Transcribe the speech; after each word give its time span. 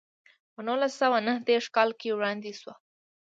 په 0.53 0.59
نولس 0.67 0.93
سوه 1.01 1.17
نهه 1.27 1.39
دېرش 1.49 1.67
کال 1.75 1.89
کې 1.99 2.15
وړاندې 2.17 2.51
شوه. 2.59 2.73